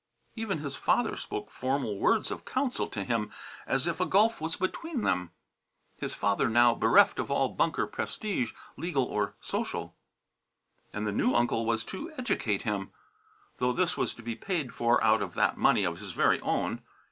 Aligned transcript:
Even 0.35 0.57
his 0.57 0.75
father 0.75 1.15
spoke 1.15 1.51
formal 1.51 1.99
words 1.99 2.31
of 2.31 2.43
counsel 2.43 2.87
to 2.87 3.03
him, 3.03 3.29
as 3.67 3.85
if 3.85 3.99
a 3.99 4.05
gulf 4.07 4.41
was 4.41 4.55
between 4.55 5.03
them 5.03 5.29
his 5.95 6.15
father 6.15 6.49
now 6.49 6.73
bereft 6.73 7.19
of 7.19 7.29
all 7.29 7.49
Bunker 7.49 7.85
prestige, 7.85 8.51
legal 8.77 9.03
or 9.05 9.35
social. 9.41 9.95
And 10.91 11.05
the 11.05 11.11
new 11.11 11.35
uncle 11.35 11.67
was 11.67 11.85
to 11.85 12.11
"educate" 12.17 12.63
him, 12.63 12.91
though 13.59 13.73
this 13.73 13.95
was 13.95 14.15
to 14.15 14.23
be 14.23 14.35
paid 14.35 14.73
for 14.73 15.03
out 15.03 15.21
of 15.21 15.35
that 15.35 15.55
money 15.59 15.83
of 15.83 15.99
his 15.99 16.13
very 16.13 16.39
own. 16.41 16.81